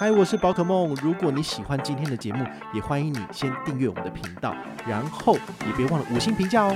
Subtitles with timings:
[0.00, 0.94] 嗨，我是宝可梦。
[1.02, 4.56] 如果你喜欢今天的节目，也欢迎你先订阅我们的频道，
[4.88, 5.34] 然后
[5.66, 6.74] 也别忘了五星评价哦。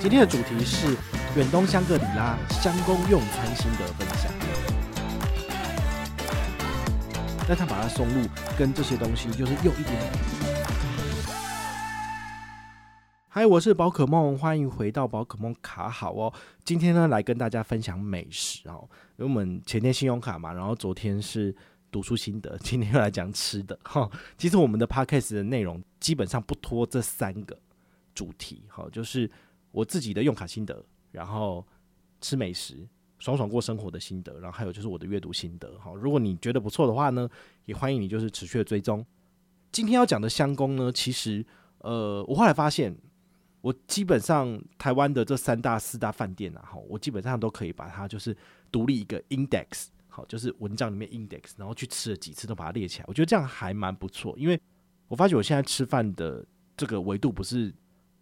[0.00, 0.96] 今天的主题是
[1.36, 4.32] 远东香格里拉香公用餐心得分享。
[7.48, 8.26] 那他把它送入
[8.58, 10.12] 跟这些东西，就是用一点点。
[13.28, 16.32] 嗨，我是宝可梦，欢迎回到宝可梦卡好哦。
[16.64, 18.88] 今天呢，来跟大家分享美食哦。
[19.16, 21.54] 因为我们前天信用卡嘛，然后昨天是。
[21.96, 24.06] 读书心得， 今天又来讲吃的哈。
[24.36, 27.58] 其实我们的 podcast 的内容基本上不脱这三个
[28.14, 29.30] 主题哈，就是
[29.72, 31.66] 我自己的用卡心得，然后
[32.20, 32.86] 吃美食、
[33.18, 35.90] 爽爽过生活的心得，然后还有就是我的阅读心得哈。
[35.94, 37.26] 如果你觉得不错的话呢，
[37.64, 39.02] 也欢迎你就是持续的追踪。
[39.72, 41.42] 今天要讲的香工呢，其实
[41.78, 42.94] 呃，我后来发现，
[43.62, 48.36] 我基本上台湾的这三大四大饭店啊，哈，我基本上都可以把它就是
[48.70, 49.86] 独立一个 index。
[50.16, 54.34] 好，就是文章里面 index，然后去吃了几次都把它列起来，我觉得这样还蛮不错。
[54.38, 54.58] 因为
[55.08, 56.42] 我发觉我现在吃饭的
[56.74, 57.70] 这个维度不是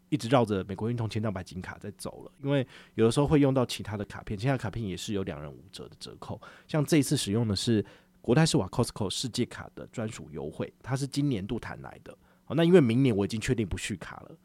[0.09, 6.41] 一直绕着美国运通千帐白金卡在走了，因为有的时候会用到其他的卡片，其他卡片也是有两人五折的折扣。
[6.67, 7.87] 像这一次使用的是
[8.21, 12.19] 国泰世华 Costco 世界卡的专属优惠，它是今年度谈来的。
[12.45, 14.37] 好，那因为明年我已经确定不续卡了，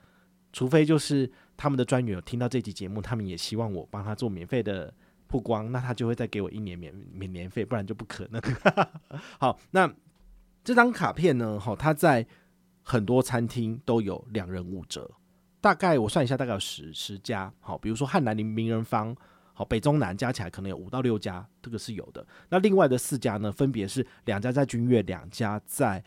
[0.54, 4.94] 除非就是他们的专员有听到这期节目，他们也希望我帮他做免费的。
[5.30, 8.42] 曝光，那他就会再给我一年免免年费，不然就不可能。
[9.40, 9.90] 好，那
[10.64, 11.60] 这张卡片呢？
[11.60, 12.26] 哈，它在
[12.82, 15.10] 很多餐厅都有两人五折，
[15.62, 17.54] 大概我算一下，大概有十十家。
[17.60, 19.16] 好，比如说汉南林名人坊，
[19.54, 22.26] 好，北中南加起来可能有五到六家，这个是有的。
[22.50, 26.04] 那另外的四家呢，分别是两家在君悦，两家在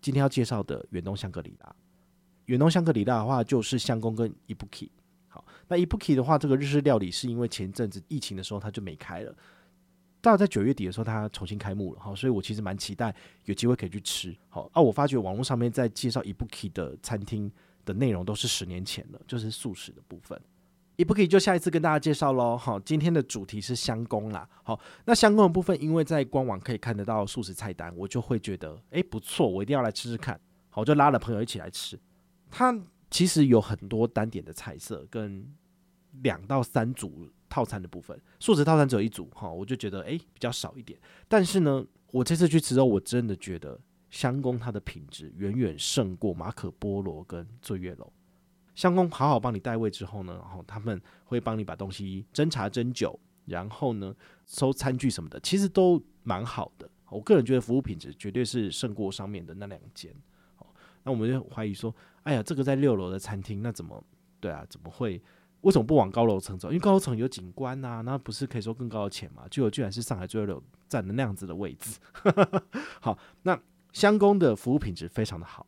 [0.00, 1.76] 今天要介绍的远东香格里拉。
[2.46, 4.90] 远东香格里拉的话，就是箱公跟伊布 k，
[5.68, 9.34] 那 Ibuki 的话，这个日式料理是因为前阵子疫情的时候它就没开了，
[10.20, 13.14] 到在九月底的时候它重新开幕了，好，所以我其实蛮期待
[13.44, 14.34] 有机会可以去吃。
[14.48, 17.50] 好，啊，我发觉网络上面在介绍 Ibuki 的餐厅
[17.84, 20.40] 的内容都是十年前了，就是素食的部分。
[20.96, 22.56] Ibuki 就下一次跟大家介绍喽。
[22.56, 24.48] 好，今天的主题是箱公啦。
[24.62, 30.40] 好，那箱公的部分，因为在官网可以看得到素食菜单，我就会觉得哎、不错，我一定要来吃吃看。
[30.70, 31.98] 好，我就拉了朋友一起来吃，
[32.50, 32.72] 他。
[33.14, 35.48] 其实有很多单点的菜色跟
[36.22, 40.98] 两到三组套餐的部分，素食套餐只有一组哈，我就觉得诶比较少一点。
[41.28, 43.80] 但是呢，我这次去吃之后，我真的觉得
[44.10, 48.12] 香公它的品质远远胜过马可波罗跟醉月楼。
[48.74, 54.12] 香公好好帮你带位之后呢，然后他们会帮你把东西斟茶斟酒，然后呢
[54.44, 56.90] 收餐具什么的，其实都蛮好的。
[57.10, 60.12] 我个人觉得服务品质绝对是胜过上面的那两间。
[61.06, 64.02] 那我们就怀疑说，哎呀，这个在六楼的餐厅，那怎么
[64.40, 64.66] 对啊？
[64.68, 65.22] 怎么会？
[65.60, 66.68] 为什么不往高楼层走？
[66.68, 69.44] 因为高层有景观呐、啊，那不是可以收更高的钱吗？
[69.50, 71.98] 结果居然是上海最二楼占的那样子的位置。
[73.00, 73.58] 好，那
[73.92, 75.66] 箱公的服务品质非常的好，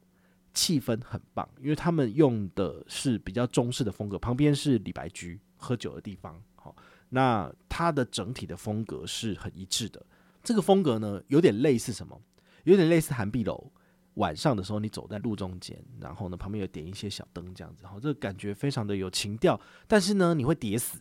[0.52, 6.38] 气氛很棒，因为他们用的是比较中式的风格，旁边是李白居喝酒的地方。
[6.56, 6.76] 好，
[7.08, 10.04] 那它的整体的风格是很一致的。
[10.42, 12.20] 这个风格呢，有点类似什么？
[12.64, 13.72] 有点类似涵碧楼。
[14.16, 19.60] 晚上的时候，你走在路中间，然后呢，旁边有点一些小灯，这样子，好，这个感觉非常的有情调。
[19.86, 20.98] 但是呢，你会跌死，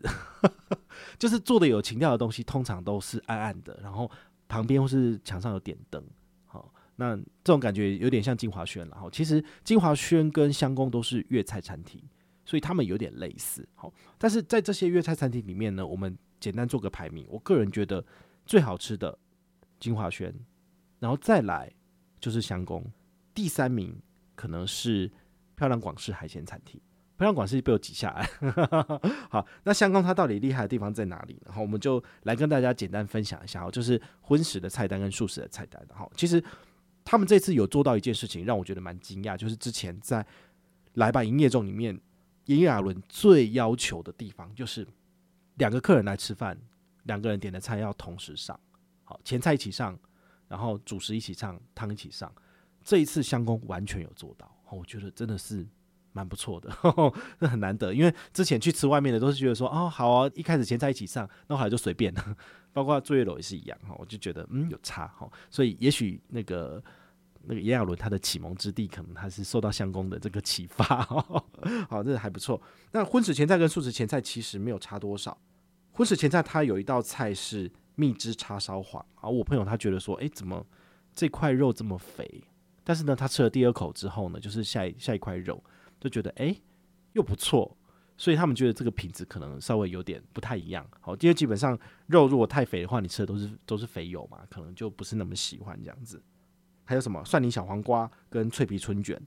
[1.17, 4.09] 就是做的有情调的东西，通常都是暗暗的，然后
[4.49, 6.03] 旁边或是墙上有点灯，
[6.45, 12.01] 好，那这种感觉有点像金华轩，然后其实金华轩跟香宫都是粤菜餐厅，
[12.43, 18.05] 所以他们有点类似，好，但是在这些粤菜餐厅里面呢，我们简单做个排名，我个人觉得
[18.45, 19.17] 最好吃的
[19.79, 20.33] 金华轩，
[20.99, 21.71] 然后再来
[22.19, 22.83] 就是香宫。
[23.35, 24.01] 第三名
[24.33, 25.11] 可能是
[25.55, 26.81] 漂亮广式海鲜餐厅，
[27.17, 28.27] 漂亮广式被我挤下来。
[29.29, 31.39] 好，那香港它到底厉害的地方在哪里？
[31.45, 35.85] 然后我们就来跟大家简单分享一下，就是荤食的菜单跟素食的菜单。
[35.93, 36.43] 好，其实
[37.03, 40.25] 他们这次有做到一件事情，让我觉得蛮惊讶，就是之前在
[40.93, 41.99] 来吧营业中里面，
[42.45, 44.87] 炎亚纶最要求的地方，就是
[45.55, 46.57] 两个客人来吃饭，
[47.03, 48.57] 两个人点的菜要同时上，
[49.03, 49.97] 好，前菜一起上，
[50.47, 52.31] 然后主食一起上，汤一起上。
[52.85, 55.67] 这一次相公完全有做到，我觉得真的是
[56.13, 56.69] 蛮不错的，
[57.39, 57.91] 这很难得。
[57.91, 62.37] 因为之前去吃外面的都是觉得说，哦，好啊，一开始前菜一起上，那后来就随便了。
[62.71, 66.83] 包括作业楼也是一样哈，我就觉得嗯有差哈，所以也许那个
[67.41, 71.01] 那个炎亚纶他的启蒙之地，可能他是受到相公的这个启发，
[71.89, 72.61] 好，这个还不错。
[72.91, 75.35] 那荤食前菜跟素食前菜其实没有差多少，
[75.91, 80.63] 荤食前菜它有一道菜是蜜汁叉烧黄，啊，我朋友他觉得说，诶，怎么
[81.15, 82.43] 这块肉这么肥？
[82.85, 85.61] 但是呢，他吃了第二口之后呢，就是下一下一块肉
[85.99, 86.61] 就觉得诶，
[87.11, 87.75] 又不错。
[88.17, 90.89] 所以他们觉得这个品质可能稍微有点不太一样。
[91.01, 91.77] 好，因为基本上
[92.07, 96.23] 肉如果太肥的话，你吃的都是都是肥油嘛，可能就不是那么喜欢这样子。
[96.85, 99.21] 还有什么蒜泥小黄瓜跟脆皮春卷，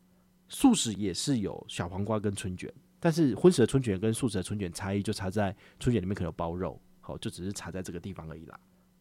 [0.48, 8.58] 素食也是有小黄瓜跟春卷，但是荤食的春卷跟素食的春卷差异就差在春卷里面可能有包肉，好，就只是差在这个地方而已啦。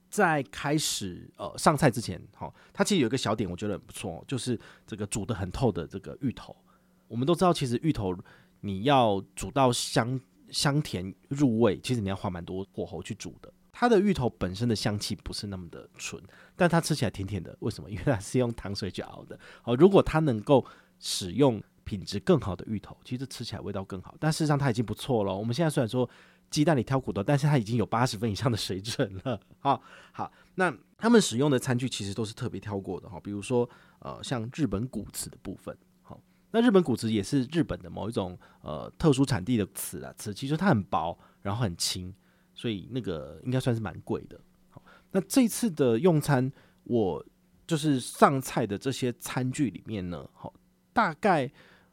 [0.10, 6.56] 在开始呃上菜之前，好，它其实有一个小点我觉得很不错，就是这个煮得很透的这个芋头。
[7.08, 8.16] 我们都知道，其实芋头。
[8.62, 10.20] 你要煮到香
[10.50, 13.54] 香甜入味，其实你要花蛮多火候去煮的。
[13.72, 16.22] 它的芋头本身的香气不是那么的纯，
[16.56, 17.56] 但它吃起来甜甜的。
[17.60, 17.90] 为什么？
[17.90, 19.40] 因为它是用糖水去熬的。
[19.62, 20.66] 好，如果它能够
[21.00, 24.16] 使用品质更好的芋头，其实吃起来味道更好。
[24.20, 25.34] 但事实上它已经不错了。
[25.34, 26.10] 我们现在虽然说
[26.50, 29.40] 鸡蛋里挑骨头，但是它已经有八十分以上的水准了。
[29.60, 35.78] 好，好，那他们使用的餐具其实都是特别挑过的哈，比如说呃，像日本骨瓷的部分。
[36.02, 36.22] 好
[36.52, 42.14] 那日本骨瓷也是日本的某一种呃特殊产地的瓷啊，瓷其实它很薄，然后很轻，
[42.56, 44.40] 所以那个应该算是蛮贵的。
[44.70, 46.52] 好，那这次的用餐，
[46.84, 47.26] 我
[47.68, 50.54] 就是上菜的这些餐具里面呢，好，
[50.94, 51.52] 大概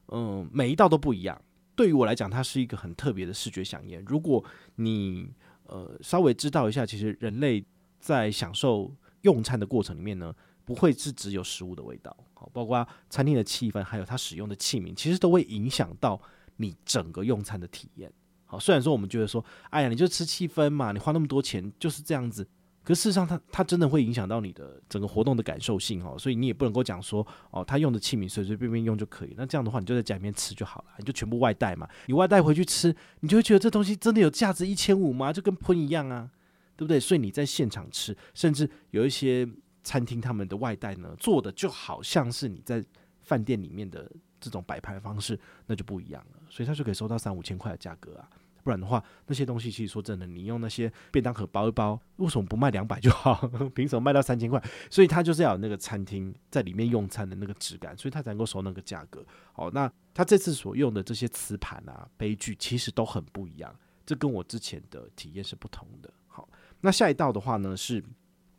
[0.09, 1.41] 嗯、每一道都不一样。
[1.75, 4.05] 对于我来讲，它是一个很特别的视觉饗宴。
[4.07, 4.45] 如果
[4.77, 5.29] 你
[5.67, 7.65] 呃稍微知道一下，其实人类
[7.99, 10.35] 在享受用餐的过程里面呢。
[10.67, 16.19] 不会是只有食物的味道，好，包括餐厅的气氛，还有它使用的器皿，其实都会影响到
[16.57, 18.11] 你整个用餐的体验。
[18.47, 22.49] 好，虽然说我们觉得说，哎呀，你就吃气氛嘛，你花那么多钱就是这样子，
[22.85, 35.33] 可事实上它它真的会影响到你的整个活动的感受性哦，所以你也不能够讲说，哦，他用的器皿随随便便用就可以，那这样的话你就在家里面吃就好了，你就全部外带嘛，你外带回去吃，你就会觉得这东西真的有价值一千五吗？
[35.33, 36.31] 就跟喷一样啊，
[36.77, 37.01] 对不对？
[37.01, 39.49] 所以你在现场吃，甚至有一些。
[39.87, 42.83] 餐厅他们的外带呢，做的就好像是你在
[43.21, 44.11] 饭店里面的
[44.41, 46.41] 这种摆盘方式，那就不一样了。
[46.49, 48.27] 所以他就可以收到三五千块的价格啊，
[48.65, 53.47] 不然的话，那些东西其实说真的，你用那些便当盒包一包，为什么不卖两百就好？
[53.77, 54.61] 凭什么卖到三千块？
[54.91, 59.25] 所以他就是要有那个餐厅在里面用餐的那个质感，所以他才能够收那个价格。
[59.53, 63.73] 好，那他这次所用的这些瓷盘啊、杯具，其实都很不一样，
[64.05, 66.13] 这跟我之前的体验是不同的。
[66.27, 66.49] 好，
[66.81, 68.03] 那下一道的话呢是。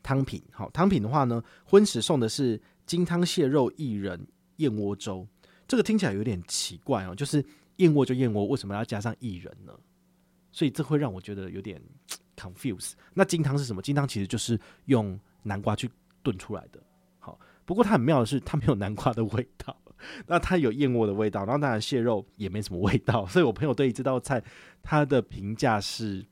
[0.07, 5.27] 汤品好，汤品的话呢，荤食送的是金汤蟹肉薏仁燕窝粥，
[5.67, 7.43] 这个听起来有点奇怪哦，就是
[7.77, 9.73] 燕窝就燕窝，为什么要加上薏仁呢？
[10.55, 11.81] 所以这会让我觉得有点
[12.37, 12.93] confuse。
[13.13, 13.81] 那金汤是什么？
[13.81, 15.89] 金汤其实就是用南瓜去
[16.23, 16.81] 炖出来的。
[17.19, 19.75] 好，不过它很妙的是，它没有南瓜的味道，
[20.27, 24.41] 那它有燕窝的味道，然后当然蟹肉也没什么味道， 所以我朋友对于这道菜
[24.81, 26.25] 他的评价是。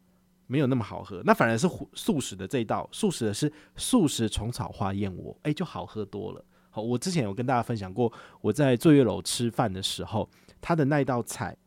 [0.46, 6.46] 没有那么好喝，那反而是素食的这一道，素食的是素食虫草花燕窝，诶，就好喝多了。
[6.70, 8.12] 好，我之前有跟大家分享过，
[8.42, 10.30] 我在醉月楼吃饭的时候，
[10.62, 11.58] 他的那一道菜，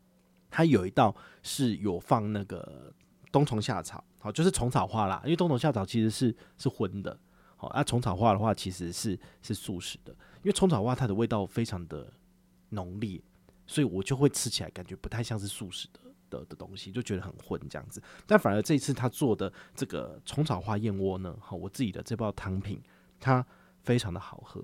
[0.57, 2.91] 它有一道是有放那个
[3.31, 7.19] 冬虫夏草，好，就是虫草花啦，因为冬虫夏草其实是是荤的，
[7.57, 12.11] 好，那虫草花的话其实是是素食的，因为虫草花它的味道非常的
[12.71, 13.21] 浓烈，
[13.67, 16.01] 所以我就会吃起来感觉不太像是素食的。
[16.29, 22.83] 的的东西就觉得很混这样子，但反而这一次他做的这个虫草花燕窝呢，好，我自己的这包汤品，
[23.21, 23.47] 它
[23.85, 24.61] 非常的好喝，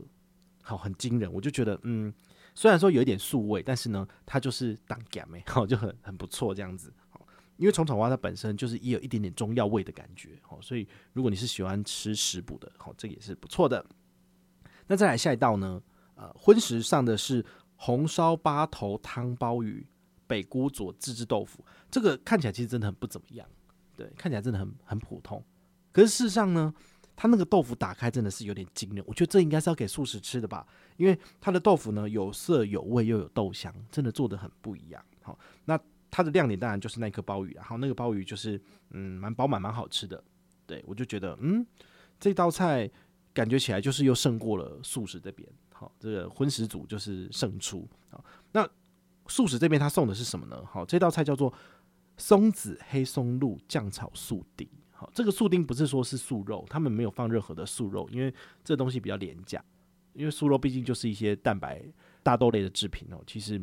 [0.61, 2.13] 好，很惊人，我就觉得嗯，
[2.55, 13.85] 虽然说有一点素味，但是呢，它就是当干哎，好， 就很很不错这样子，好，因为虫草花它本身就是也有一点点中药味的感觉，好，所以如果你是喜欢吃食补的，好，这个也是不错的。
[14.87, 15.83] 那再来下一道呢，
[16.15, 17.45] 呃，荤食上的是
[17.77, 19.87] 红烧八头汤包鱼。
[20.25, 23.47] 北菇佐自制豆腐，这个看起来其实真的很不怎么样，
[23.95, 25.45] 对，看起来真的很很普通。
[25.91, 26.73] 可是事实上呢，
[27.23, 29.05] 它那个豆腐打开真的是有点惊人。
[29.07, 35.01] 我觉得这应该是要给素食吃的吧，因为它的豆腐呢有色有味又有豆香，真的做得很不一样。
[35.23, 35.79] 好，那
[36.11, 38.61] 它的亮点当然就是那颗鲍鱼，然后那个鲍鱼就是
[38.91, 40.21] 嗯蛮饱满蛮好吃的。
[40.67, 41.65] 对，我就觉得嗯
[42.19, 42.91] 这道菜
[43.33, 45.49] 感觉起来就是又胜过了素食这边。
[45.73, 47.89] 好，这个荤食组就是胜出。
[48.11, 48.69] 好，那。
[49.29, 50.61] 素食这边他送的是什么呢？
[50.67, 51.55] 好，这道菜叫做
[52.17, 54.69] 松子黑松露酱炒素丁。
[55.15, 58.33] 这个素丁不是说是素肉，他们没有放任何的素肉，因为
[58.63, 59.63] 这东西比较廉价。
[60.15, 61.83] 因为素肉毕竟就是一些蛋白
[62.23, 63.23] 大豆类的制品哦。
[63.27, 63.59] 其实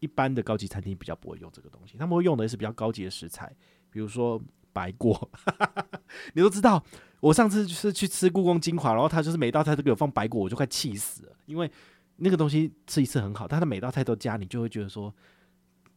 [0.00, 3.54] 一般的高级餐厅比较不会用这个东西，他们会用的是比较高级的食材，
[3.90, 4.40] 比如说
[4.72, 5.30] 白果。
[6.32, 6.82] 你都知道
[7.20, 11.70] 我上次就是去吃故宫精华，然后他就是每道菜都给我放白果，我就快气死了，因为
[12.16, 15.14] 那个东西吃一次很好，但他每道菜都加，你就会觉得说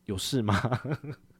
[0.07, 0.59] 有事吗？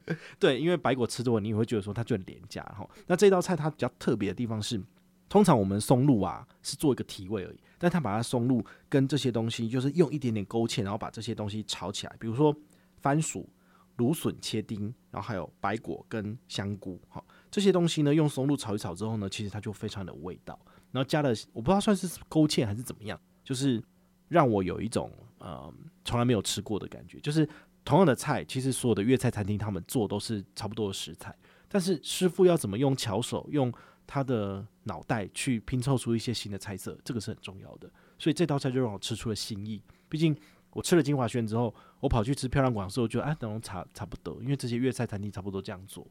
[0.40, 2.88] 对，因为白果吃多了，你也会觉得说它就很廉价哈。
[3.08, 4.82] 那这道菜它比较特别的地方是，
[5.28, 12.56] 通常我们松露啊是做一个提味而已，但它把它松露跟这些东西就是用一点点勾芡，然后把这些东西炒起来，比如说
[13.02, 13.50] 番薯、
[13.98, 17.24] 芦笋切丁，然后还有白果跟香菇，哈。
[17.50, 20.60] 这些东西呢，用松露炒一炒之后呢，其实它就非常的有味道。
[20.92, 23.82] 然后加了，我不知道算是勾芡还是怎么样，就是
[24.28, 27.20] 让我有一种呃从来没有吃过的感觉。
[27.20, 27.48] 就是
[27.86, 31.34] 同样的菜，其实所有的粤菜餐厅他们做都是差不多的食材，
[31.70, 33.72] 但是师傅要怎么用巧手，用
[34.08, 37.90] 他的脑袋去拼凑出一些新的菜色，这个是很重要的。
[38.18, 39.82] 所以这道菜就让我吃出了新意。
[40.10, 40.36] 毕竟
[40.72, 46.06] 我吃了金华轩之后，我跑去吃漂亮馆的时候，觉得哎，等差差不多，因为这些粤菜餐厅差不多这样做。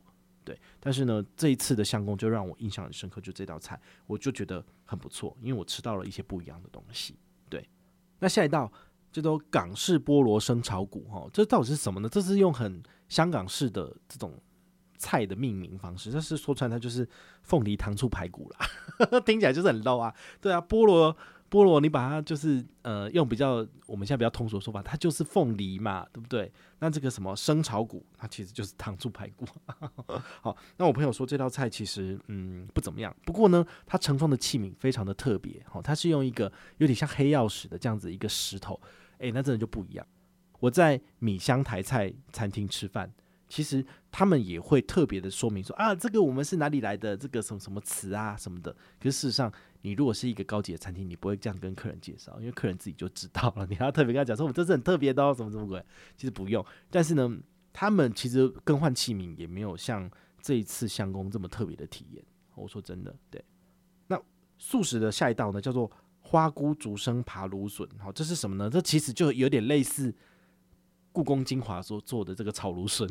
[0.44, 7.16] 对，但是呢，这一次的相公就让我印象很深刻，就这道菜，我就觉得很不错，因为我吃到了一些不一样的东西。
[7.48, 7.66] 对，
[8.18, 8.70] 那下一道
[9.14, 12.08] 这都港式菠萝生炒骨，哈，这到底是什么呢？
[12.08, 14.34] 这是用很香港式的这种
[14.98, 17.08] 菜的命名方式，但是说穿它就是
[17.44, 20.12] 凤梨糖醋排骨啦， 听起来就是很 low 啊。
[20.40, 21.16] 对啊，菠萝。
[21.50, 26.50] 菠萝，你把它就是呃用比较我们现在比较通俗的说法，它就是凤梨嘛，对不对？
[26.80, 29.46] 那这个什么生炒骨，它其实就是糖醋排骨。
[30.42, 38.80] 好，那我朋友说这道菜其实嗯不怎么样，不过呢，它盛放的器皿非常的特别，好，它是用一个有点像黑曜石的这样子一个石头，
[39.18, 40.06] 诶，那真的就不一样。
[40.60, 43.12] 我在米香台菜餐厅吃饭。
[43.46, 48.72] 其实他们也会特别的说明说啊，这个我们是哪里来的，这个什么什么词啊什么的。
[48.98, 49.52] 可是事实上，
[49.82, 53.66] 你如果是一个高级的餐厅，你不会这样跟客人介绍，因为客人自己就知道了。
[53.70, 55.84] 你还要特别跟他讲说，我们这是很特别的哦，什么什么鬼。
[56.16, 56.64] 其实不用。
[56.90, 57.30] 但是呢，
[57.72, 62.24] 他们其实更换器皿也没有像这一次相公这么特别的体验。
[62.54, 63.44] 我说真的，对。
[64.08, 64.20] 那
[64.58, 65.88] 素食的下一道呢，叫做
[66.34, 67.88] 花菇竹笙扒芦笋。
[67.96, 68.68] 好，这是什么呢？
[68.68, 70.12] 这其实就有点类似。
[71.12, 73.08] 故宫精华所做的这个炒芦笋，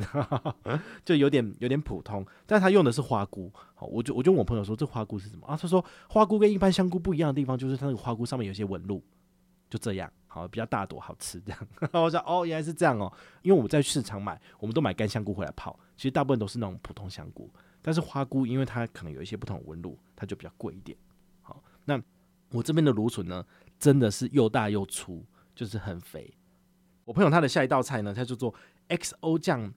[1.06, 3.50] 就有点有点普通，但他用的是花菇。
[3.74, 5.56] 好，我就我就问我朋友说，这花菇是什么啊？
[5.56, 9.02] 他说花菇跟一般香菇不一样的地方，就是它那个花菇上面有些纹路，
[9.70, 11.68] 就这样，好，比较大朵，好吃这样。
[11.94, 13.10] 我说哦，原来是这样哦，
[13.42, 17.50] 因为我们在市场买，我们都买干香菇回来泡，其实大部分都是那种普通香菇，
[17.82, 20.98] 但是花菇因为它可能有一些不同的纹路，它就比较贵一点。
[21.42, 21.98] 好，那
[22.54, 23.46] 我这边的芦笋呢，
[23.78, 26.34] 真的是又大又粗，就是很肥。
[27.04, 28.54] 我朋友他的下一道菜呢，他就做
[28.88, 29.74] XO 酱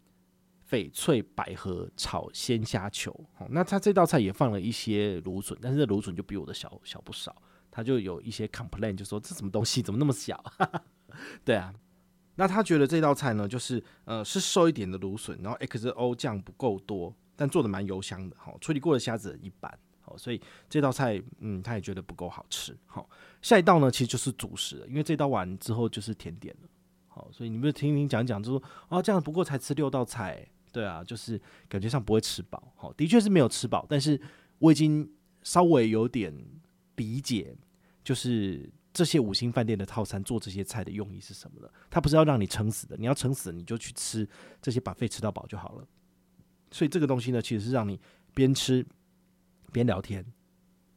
[0.71, 3.11] 翡翠百合炒鲜虾球。
[3.39, 7.35] 哦，那他这道菜也放了一些芦笋，但是这芦笋就比我的小小不少。
[7.71, 10.43] 他就有一些 complain，就说这什么东西怎么那么小？
[11.45, 11.75] 对啊，
[12.37, 18.37] 那他觉得这道菜呢，就是呃是瘦一点的芦笋，然后 XO 酱不够多，但做的蛮油香的。
[18.39, 19.79] 好，处理过的虾子一般。
[20.07, 22.77] 好，所以这道菜嗯他也觉得不够好吃。
[22.87, 23.11] 好，
[23.43, 26.69] 下一道呢其实就是主食了，因为这道完之后就是甜点了。
[27.09, 32.73] 好，所以你们听听讲讲，就说啊，这样不过才吃六道菜，对啊，就是感觉上不会吃饱。
[32.77, 34.21] 好，的确是没有吃饱，但是
[34.59, 35.11] 我已经
[35.43, 36.33] 稍微有点
[36.95, 37.57] 理解，
[38.05, 41.73] 就是这些五星饭店的套餐做这些菜的用意是什么了。
[41.91, 44.29] 它不是要让你撑死的，你要撑死你就去吃
[44.63, 45.85] 这些 buffet 吃到饱就好了。
[46.71, 47.99] 所以这个东西呢，其实是让你
[48.35, 48.85] 边吃
[49.73, 50.25] 边聊天，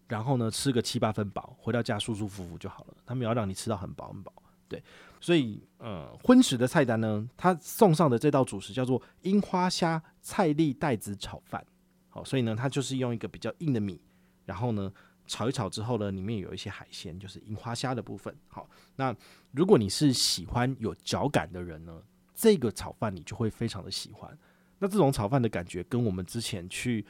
[0.07, 2.93] 然后呢吃个七八分饱，回到家舒舒服服就好了。
[3.05, 4.33] 他们要让你吃到很饱很饱。
[4.67, 4.83] 对，
[5.19, 11.65] 所以呃，荤食的菜单呢，他送上的这道主食叫做樱花虾菜粒带子炒饭。
[12.07, 13.99] 好，所以呢，它就是用一个比较硬的米，
[14.45, 14.91] 然后呢
[15.25, 18.35] 炒一炒之后呢，里面有一些海鲜，就是樱花虾的部分。
[18.47, 19.15] 好，那
[19.51, 22.01] 如果你是喜欢有嚼感的人呢，
[22.35, 24.37] 这个炒饭你就会非常的喜欢。
[24.77, 27.05] 那这种炒饭的感觉跟我们之前去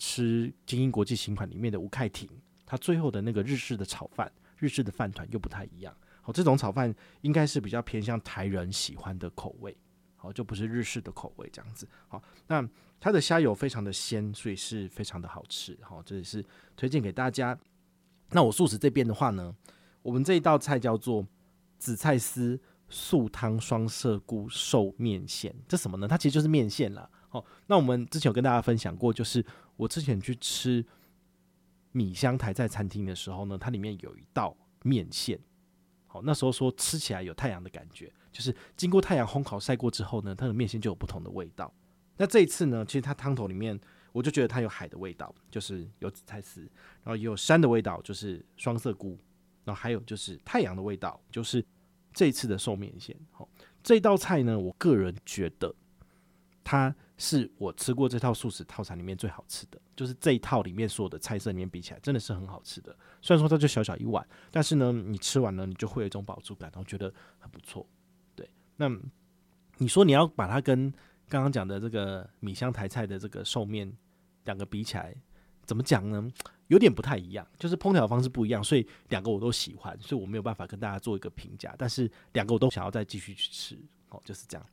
[0.00, 2.26] 吃精英国际新款里面的吴凯婷，
[2.64, 5.94] 他最后的那个日式的炒饭、日式的饭团又不太一样。
[6.22, 9.76] 好，这种炒饭应该是比较偏向台人喜欢的口味，
[10.16, 11.86] 好，就不是日式的口味这样子。
[12.08, 12.66] 好，那
[12.98, 15.78] 它的虾油非常的鲜，所以是非常的好吃。
[15.82, 16.42] 好，这也是
[16.74, 17.58] 推荐给大家。
[18.30, 19.54] 那我素食这边的话呢，
[20.00, 21.26] 我们这一道菜叫做
[21.78, 26.08] 紫菜丝素汤双色菇寿面线，这什么呢？
[26.08, 27.08] 它其实就是面线啦。
[27.28, 29.44] 好，那我们之前有跟大家分享过，就是
[29.80, 30.84] 我之前去吃
[31.92, 35.40] 米香台在餐厅的时候呢，它里面有一道面线。
[36.06, 41.72] 好，那时候说吃起来有太阳的感觉，就是经过太阳烘烤晒过之后呢，它的面线就有不同的味道。
[42.18, 43.80] 那这一次呢，其实它汤头里面，
[44.12, 46.60] 我就觉得它有海的味道，就是有紫菜丝，
[47.02, 49.18] 然后也有山的味道，就是双色菇，
[49.64, 51.64] 然后还有就是太阳的味道，就是
[52.12, 53.16] 这一次的寿面线。
[53.30, 53.48] 好，
[53.82, 55.74] 这道菜呢，我个人觉得
[56.62, 62.96] 它是我吃过这套素食套餐里面最好吃的，就是这一套里面所有的菜色里面比起来，真的是很好吃的。
[63.20, 67.86] 虽然说它就小小一碗，但是呢，你吃完了你就会有一种饱足感，然后觉得很不错。
[68.34, 68.90] 对，那
[69.76, 70.90] 你说你要把它跟
[71.28, 73.92] 刚刚讲的这个米香台菜的这个寿面
[74.44, 75.14] 两个比起来，
[75.66, 76.26] 怎么讲呢？
[76.68, 81.74] 有点不太一样，就是烹调方式不一样，所以两个我都喜欢，所以我没有办法跟大家做一个评价。
[81.76, 83.76] 但是两个我都想要再继续去吃，
[84.08, 84.64] 哦，就是这样。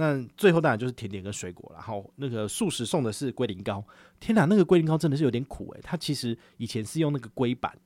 [0.00, 3.84] 那最后当然就是甜点跟水果，然后那个素食送的是龟苓膏。
[4.18, 7.78] 天哪，那个龟苓膏真的是有点苦诶、它其实以前是用那个龟板，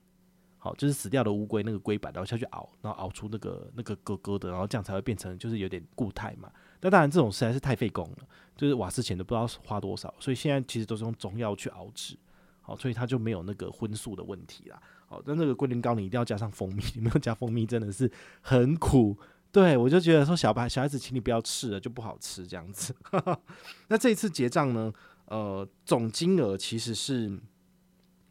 [0.58, 6.48] 好，就是死掉的乌龟那个龟板，然后下去熬，然后熬出那个那个咯咯的，然后这样才会变成就是有点固态嘛。
[6.80, 8.18] 那当然这种实在是太费工了，
[8.56, 12.16] 就是瓦斯钱都不知道花多少，所以现在其实都是用中药去熬制。
[12.60, 14.80] 好，所以它就没有那个荤素的问题啦。
[15.06, 19.18] 好，但那个龟苓膏你一定要加上蜂蜜，你没有加蜂蜜真的是很苦。
[19.54, 22.92] 对我就觉得说小白小孩子，请你不要吃了，就不好吃这样子。
[23.86, 24.92] 那这一次结账呢，
[25.26, 27.40] 呃，总金额其实是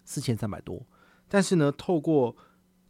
[0.03, 0.85] 四千三百多，
[1.29, 2.35] 但是呢，透过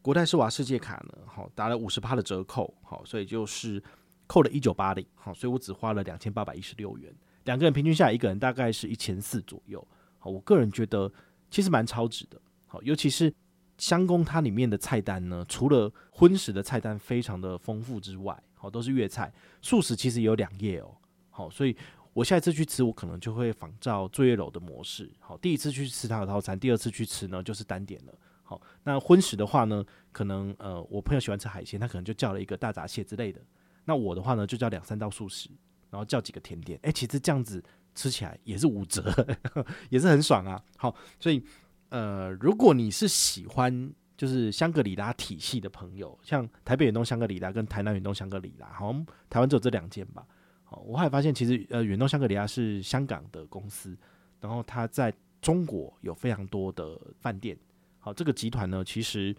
[0.01, 3.81] 国泰世华世界卡呢，好打了五十趴的折扣，好，所以就是
[4.25, 9.87] 扣了一九八零，好，所以我只花了两千八百一十六元，两个人平均下来，一个人大概是一千四左右。
[10.17, 11.09] 好，我个人觉得。
[11.51, 13.31] 其实蛮超值的，好，尤其是
[13.77, 20.95] 香宫它里面的菜单呢，除了荤食的菜单非常的丰富之外，好，都是粤菜，素食其实也有两页哦，
[21.29, 21.75] 好，所以
[22.13, 28.13] 我下一次去吃，我可能就会仿照醉月楼的模式，好，第一次去吃它的套餐，第二次去吃呢就是单点了，
[28.43, 33.41] 好，那荤食的话呢，可能呃我朋友喜欢吃海鲜，他可能就叫了一个大闸蟹之类的，
[33.85, 35.49] 那我的话呢就叫两三道素食，
[35.89, 37.63] 然后叫几个甜点，诶，其实这样子。
[37.95, 39.03] 吃起来也是五折，
[39.91, 40.59] 也是很爽啊。
[40.77, 41.45] 好，所以
[41.93, 50.25] 呃，如果你是喜欢就是香格里拉体系的朋友，像台北远东香格里拉跟台南远东香格里拉，好像台湾只有这两间吧。
[50.63, 53.95] 好，我还发现其实呃远东香格里拉是香港的公司，
[54.41, 57.55] 然后它在中国有非常多的饭店。
[57.99, 59.35] 好，这个集团呢，其实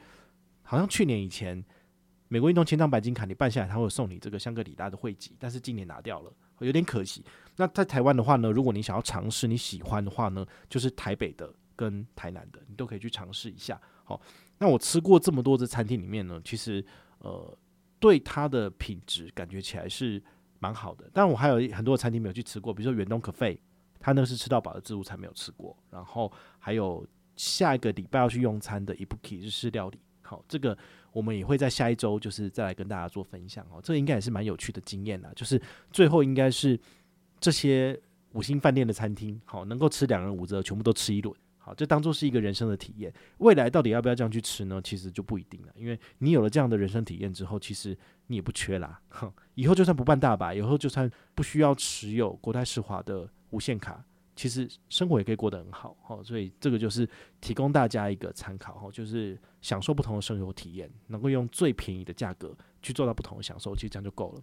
[0.62, 1.60] 好像去年以前
[2.28, 6.32] 美国运动千张白金卡你办下来，他会送你这个香格里拉的会籍，但是今年拿掉了。
[6.60, 7.24] 有点可惜。
[7.56, 13.80] 那在台湾的话呢，如果你想要尝试你喜欢的话呢，就是台北的跟台南的，你都可以去尝试一下。
[14.04, 14.20] 好，
[14.58, 16.84] 那我吃过这么多的餐厅里面呢，其实
[17.18, 17.56] 呃，
[17.98, 20.22] 对它的品质感觉起来是
[20.58, 21.08] 蛮好的。
[21.12, 23.60] 但我还有很多的餐厅没有去吃过，比如说远东可费，
[23.98, 25.76] 他那是吃到饱的自助餐没有吃过。
[25.90, 27.06] 然后还有
[27.36, 29.98] 下一个礼拜要去用餐的 Ibuki 日式料理。
[30.22, 30.76] 好，这个
[31.12, 33.80] 我们也会在下一周，就是再来跟大家做分享哦。
[33.82, 35.60] 这个应该也是蛮有趣的经验啦，就是
[35.92, 36.78] 最后应该是
[37.38, 37.98] 这些
[38.32, 43.10] 五星饭店的餐厅，好，能够吃两人五折，全部都吃一轮，好，这当做是一个人生的体验。
[43.38, 44.78] 未来到底要不要这样去吃呢？
[44.84, 47.96] 其实就不一定了，因为你有了这样的人生体验之后，其实
[48.26, 49.00] 你也不缺啦。
[49.54, 54.04] 以后就算不办大白，以后就算不需要持有国泰世华的无限卡。
[54.36, 57.08] 其实生活也可以过得很好，好，所以这个就是
[57.40, 64.42] 提供大家一个参考，哈，就是享受不同的生活体验，能够用最便宜的价格去做到不同的享受，其实这样就够了。